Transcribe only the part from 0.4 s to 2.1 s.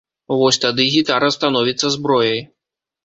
тады гітара становіцца